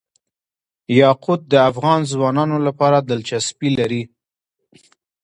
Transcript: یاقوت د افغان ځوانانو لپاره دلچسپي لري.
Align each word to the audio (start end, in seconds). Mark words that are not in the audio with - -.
یاقوت 1.01 1.41
د 1.47 1.53
افغان 1.69 1.99
ځوانانو 2.11 2.57
لپاره 2.67 2.97
دلچسپي 3.09 3.69
لري. 3.79 4.03